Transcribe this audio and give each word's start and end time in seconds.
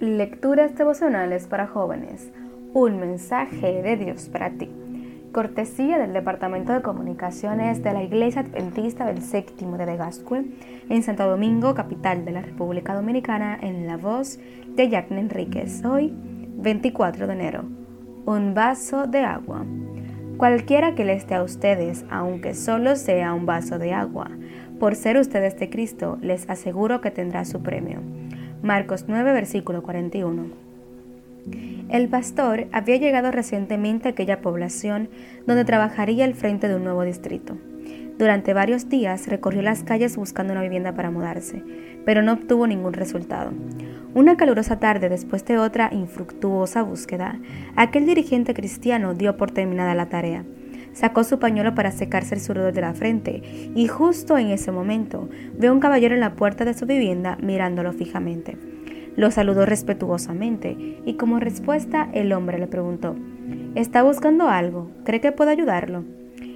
Lecturas 0.00 0.74
devocionales 0.76 1.46
para 1.46 1.68
jóvenes. 1.68 2.32
Un 2.72 2.98
mensaje 2.98 3.80
de 3.80 3.96
Dios 3.96 4.28
para 4.28 4.50
ti. 4.50 4.68
Cortesía 5.30 5.98
del 5.98 6.12
Departamento 6.12 6.72
de 6.72 6.82
Comunicaciones 6.82 7.80
de 7.80 7.92
la 7.92 8.02
Iglesia 8.02 8.40
Adventista 8.40 9.06
del 9.06 9.22
Séptimo 9.22 9.78
de 9.78 9.96
Gascue 9.96 10.46
en 10.88 11.02
Santo 11.04 11.28
Domingo, 11.28 11.74
capital 11.74 12.24
de 12.24 12.32
la 12.32 12.42
República 12.42 12.92
Dominicana, 12.92 13.56
en 13.62 13.86
la 13.86 13.96
voz 13.96 14.40
de 14.74 14.88
Jacqueline 14.88 15.26
Enríquez. 15.26 15.84
Hoy, 15.84 16.12
24 16.56 17.28
de 17.28 17.32
enero. 17.32 17.64
Un 18.26 18.52
vaso 18.52 19.06
de 19.06 19.20
agua. 19.20 19.64
Cualquiera 20.38 20.96
que 20.96 21.04
les 21.04 21.28
dé 21.28 21.36
a 21.36 21.44
ustedes, 21.44 22.04
aunque 22.10 22.54
solo 22.54 22.96
sea 22.96 23.32
un 23.32 23.46
vaso 23.46 23.78
de 23.78 23.92
agua, 23.92 24.28
por 24.80 24.96
ser 24.96 25.18
ustedes 25.18 25.56
de 25.56 25.70
Cristo, 25.70 26.18
les 26.20 26.50
aseguro 26.50 27.00
que 27.00 27.12
tendrá 27.12 27.44
su 27.44 27.62
premio. 27.62 28.00
Marcos 28.64 29.04
9, 29.08 29.34
versículo 29.34 29.82
41. 29.82 30.46
El 31.90 32.08
pastor 32.08 32.66
había 32.72 32.96
llegado 32.96 33.30
recientemente 33.30 34.08
a 34.08 34.12
aquella 34.12 34.40
población 34.40 35.10
donde 35.46 35.66
trabajaría 35.66 36.24
al 36.24 36.32
frente 36.32 36.66
de 36.66 36.76
un 36.76 36.84
nuevo 36.84 37.02
distrito. 37.02 37.58
Durante 38.16 38.54
varios 38.54 38.88
días 38.88 39.28
recorrió 39.28 39.60
las 39.60 39.84
calles 39.84 40.16
buscando 40.16 40.54
una 40.54 40.62
vivienda 40.62 40.94
para 40.94 41.10
mudarse, 41.10 41.62
pero 42.06 42.22
no 42.22 42.32
obtuvo 42.32 42.66
ningún 42.66 42.94
resultado. 42.94 43.52
Una 44.14 44.38
calurosa 44.38 44.78
tarde 44.78 45.10
después 45.10 45.44
de 45.44 45.58
otra 45.58 45.90
infructuosa 45.92 46.82
búsqueda, 46.82 47.38
aquel 47.76 48.06
dirigente 48.06 48.54
cristiano 48.54 49.12
dio 49.12 49.36
por 49.36 49.50
terminada 49.50 49.94
la 49.94 50.08
tarea. 50.08 50.42
Sacó 50.94 51.24
su 51.24 51.38
pañuelo 51.38 51.74
para 51.74 51.92
secarse 51.92 52.34
el 52.34 52.40
sudor 52.40 52.72
de 52.72 52.80
la 52.80 52.94
frente 52.94 53.42
y 53.74 53.88
justo 53.88 54.38
en 54.38 54.48
ese 54.48 54.72
momento 54.72 55.28
a 55.60 55.70
un 55.70 55.80
caballero 55.80 56.14
en 56.14 56.20
la 56.20 56.36
puerta 56.36 56.64
de 56.64 56.72
su 56.72 56.86
vivienda 56.86 57.36
mirándolo 57.42 57.92
fijamente. 57.92 58.56
Lo 59.16 59.30
saludó 59.30 59.66
respetuosamente 59.66 60.76
y 61.04 61.14
como 61.14 61.38
respuesta 61.38 62.08
el 62.14 62.32
hombre 62.32 62.58
le 62.58 62.66
preguntó, 62.66 63.16
¿Está 63.74 64.02
buscando 64.02 64.48
algo? 64.48 64.90
¿Cree 65.04 65.20
que 65.20 65.32
puedo 65.32 65.50
ayudarlo? 65.50 66.04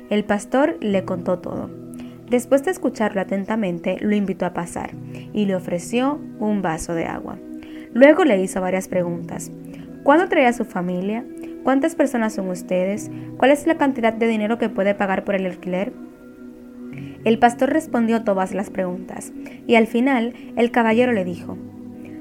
El 0.09 0.25
pastor 0.25 0.79
le 0.81 1.05
contó 1.05 1.41
todo. 1.41 1.69
Después 2.31 2.65
de 2.65 2.71
escucharlo 2.71 3.21
atentamente, 3.21 3.97
lo 4.01 4.15
invitó 4.15 4.47
a 4.47 4.55
pasar 4.55 4.91
y 5.33 5.47
le 5.47 5.57
ofreció 5.57 6.21
un 6.39 6.63
vaso 6.63 6.95
de 6.95 7.07
agua. 7.07 7.39
Luego 7.93 8.25
le 8.25 8.41
hizo 8.41 8.61
varias 8.61 8.87
preguntas. 8.87 9.51
¿Cuándo 10.03 10.29
trae 10.29 10.47
a 10.47 10.53
su 10.53 10.65
familia? 10.65 11.25
¿Cuántas 11.65 11.95
personas 11.95 12.35
son 12.35 12.49
ustedes? 12.49 13.11
¿Cuál 13.37 13.51
es 13.51 13.67
la 13.67 13.77
cantidad 13.77 14.13
de 14.13 14.27
dinero 14.27 14.59
que 14.59 14.69
puede 14.69 14.95
pagar 14.95 15.25
por 15.25 15.35
el 15.35 15.47
alquiler? 15.47 15.93
El 17.25 17.39
pastor 17.39 17.71
respondió 17.71 18.25
todas 18.25 18.55
las 18.55 18.71
preguntas 18.71 19.33
y 19.67 19.75
al 19.75 19.87
final 19.87 20.35
el 20.57 20.71
caballero 20.71 21.13
le 21.13 21.25
dijo, 21.25 21.59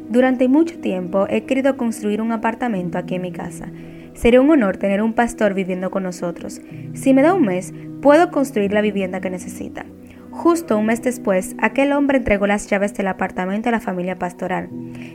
durante 0.10 0.48
mucho 0.48 0.80
tiempo 0.80 1.28
he 1.30 1.44
querido 1.44 1.78
construir 1.78 2.22
un 2.22 2.32
apartamento 2.32 2.98
aquí 2.98 3.16
en 3.16 3.22
mi 3.22 3.32
casa. 3.32 3.70
Sería 4.14 4.42
un 4.42 4.50
honor 4.50 4.78
tener 4.78 5.02
un 5.02 5.14
pastor 5.14 5.54
viviendo 5.54 5.92
con 5.92 6.04
nosotros. 6.04 6.62
Si 6.94 7.14
me 7.14 7.22
da 7.22 7.34
un 7.34 7.44
mes, 7.44 7.74
puedo 8.02 8.32
construir 8.32 8.74
la 8.74 8.82
vivienda 8.82 9.22
que 9.22 9.30
necesita. 9.30 9.86
Justo 10.32 10.78
un 10.78 10.88
mes 10.88 11.02
después, 11.02 11.56
aquel 11.60 11.92
hombre 11.92 12.18
entregó 12.18 12.48
las 12.48 12.68
llaves 12.70 12.94
del 12.94 13.08
apartamento 13.08 13.70
a 13.70 13.72
la 13.72 13.80
familia 13.80 14.18
pastoral 14.18 14.70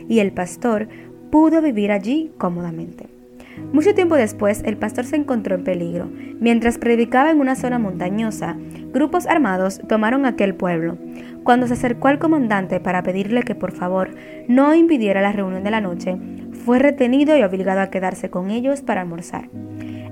y 0.07 0.19
el 0.19 0.31
pastor 0.31 0.87
pudo 1.31 1.61
vivir 1.61 1.91
allí 1.91 2.31
cómodamente. 2.37 3.22
Mucho 3.71 3.93
tiempo 3.93 4.15
después, 4.15 4.61
el 4.65 4.77
pastor 4.77 5.05
se 5.05 5.15
encontró 5.15 5.55
en 5.55 5.63
peligro. 5.63 6.09
Mientras 6.39 6.77
predicaba 6.77 7.31
en 7.31 7.39
una 7.39 7.55
zona 7.55 7.79
montañosa, 7.79 8.55
grupos 8.91 9.27
armados 9.27 9.81
tomaron 9.87 10.25
aquel 10.25 10.55
pueblo. 10.55 10.97
Cuando 11.43 11.67
se 11.67 11.73
acercó 11.73 12.07
al 12.07 12.19
comandante 12.19 12.79
para 12.79 13.03
pedirle 13.03 13.43
que 13.43 13.55
por 13.55 13.71
favor 13.71 14.11
no 14.47 14.73
impidiera 14.73 15.21
la 15.21 15.31
reunión 15.31 15.63
de 15.63 15.71
la 15.71 15.81
noche, 15.81 16.17
fue 16.65 16.79
retenido 16.79 17.37
y 17.37 17.43
obligado 17.43 17.81
a 17.81 17.89
quedarse 17.89 18.29
con 18.29 18.49
ellos 18.49 18.81
para 18.81 19.01
almorzar, 19.01 19.49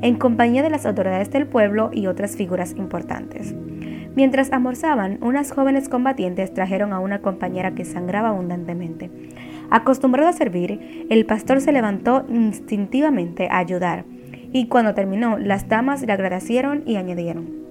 en 0.01 0.15
compañía 0.15 0.63
de 0.63 0.69
las 0.69 0.85
autoridades 0.85 1.31
del 1.31 1.47
pueblo 1.47 1.89
y 1.93 2.07
otras 2.07 2.35
figuras 2.35 2.73
importantes. 2.77 3.55
Mientras 4.13 4.51
almorzaban, 4.51 5.19
unas 5.21 5.53
jóvenes 5.53 5.87
combatientes 5.87 6.53
trajeron 6.53 6.91
a 6.91 6.99
una 6.99 7.21
compañera 7.21 7.71
que 7.71 7.85
sangraba 7.85 8.29
abundantemente. 8.29 9.09
Acostumbrado 9.71 10.29
a 10.29 10.33
servir, 10.33 11.07
el 11.09 11.25
pastor 11.25 11.61
se 11.61 11.71
levantó 11.71 12.25
instintivamente 12.29 13.47
a 13.49 13.59
ayudar, 13.59 14.03
y 14.51 14.67
cuando 14.67 14.93
terminó, 14.93 15.37
las 15.37 15.69
damas 15.69 16.01
le 16.01 16.11
agradecieron 16.11 16.83
y 16.85 16.97
añadieron, 16.97 17.61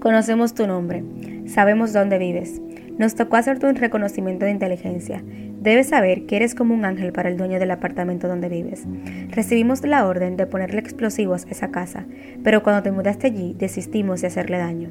Conocemos 0.00 0.54
tu 0.54 0.66
nombre, 0.66 1.04
sabemos 1.46 1.92
dónde 1.92 2.18
vives. 2.18 2.60
Nos 2.98 3.14
tocó 3.14 3.36
hacerte 3.36 3.66
un 3.66 3.76
reconocimiento 3.76 4.44
de 4.44 4.50
inteligencia. 4.50 5.22
Debes 5.60 5.88
saber 5.88 6.26
que 6.26 6.36
eres 6.36 6.54
como 6.54 6.74
un 6.74 6.84
ángel 6.84 7.12
para 7.12 7.28
el 7.28 7.36
dueño 7.36 7.58
del 7.58 7.70
apartamento 7.70 8.28
donde 8.28 8.48
vives. 8.48 8.84
Recibimos 9.30 9.82
la 9.82 10.06
orden 10.06 10.36
de 10.36 10.46
ponerle 10.46 10.80
explosivos 10.80 11.46
a 11.46 11.50
esa 11.50 11.70
casa, 11.70 12.04
pero 12.42 12.62
cuando 12.62 12.82
te 12.82 12.92
mudaste 12.92 13.28
allí 13.28 13.54
desistimos 13.56 14.20
de 14.20 14.26
hacerle 14.26 14.58
daño. 14.58 14.90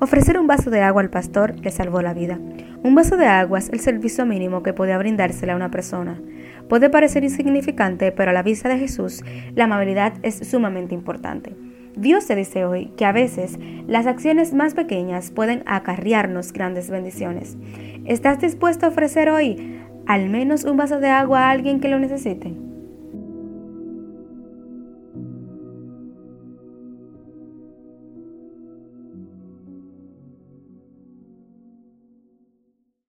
Ofrecer 0.00 0.38
un 0.38 0.46
vaso 0.46 0.70
de 0.70 0.80
agua 0.80 1.02
al 1.02 1.10
pastor 1.10 1.54
le 1.60 1.70
salvó 1.70 2.00
la 2.00 2.14
vida. 2.14 2.38
Un 2.84 2.96
vaso 2.96 3.16
de 3.16 3.26
agua 3.26 3.60
es 3.60 3.68
el 3.68 3.78
servicio 3.78 4.26
mínimo 4.26 4.64
que 4.64 4.72
podía 4.72 4.98
brindársele 4.98 5.52
a 5.52 5.56
una 5.56 5.70
persona. 5.70 6.20
Puede 6.68 6.90
parecer 6.90 7.22
insignificante, 7.22 8.10
pero 8.10 8.30
a 8.30 8.34
la 8.34 8.42
vista 8.42 8.68
de 8.68 8.78
Jesús, 8.78 9.22
la 9.54 9.64
amabilidad 9.64 10.14
es 10.22 10.48
sumamente 10.48 10.92
importante. 10.92 11.54
Dios 11.94 12.26
te 12.26 12.34
dice 12.34 12.64
hoy 12.64 12.92
que 12.96 13.04
a 13.04 13.12
veces 13.12 13.56
las 13.86 14.08
acciones 14.08 14.52
más 14.52 14.74
pequeñas 14.74 15.30
pueden 15.30 15.62
acarrearnos 15.66 16.52
grandes 16.52 16.90
bendiciones. 16.90 17.56
¿Estás 18.04 18.40
dispuesto 18.40 18.86
a 18.86 18.88
ofrecer 18.88 19.28
hoy 19.28 19.78
al 20.06 20.28
menos 20.28 20.64
un 20.64 20.76
vaso 20.76 20.98
de 20.98 21.08
agua 21.08 21.46
a 21.46 21.50
alguien 21.50 21.78
que 21.78 21.88
lo 21.88 22.00
necesite? 22.00 22.52